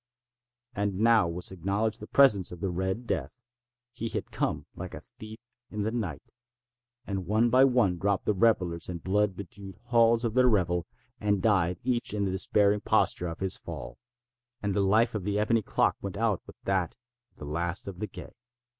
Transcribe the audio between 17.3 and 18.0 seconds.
of the last of